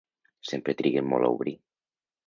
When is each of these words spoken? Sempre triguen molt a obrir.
Sempre 0.51 0.75
triguen 0.79 1.07
molt 1.13 1.29
a 1.31 1.33
obrir. 1.37 1.57